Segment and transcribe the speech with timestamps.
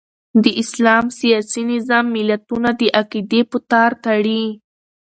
[0.43, 4.43] د اسلام سیاسي نظام ملتونه د عقیدې په تار تړي.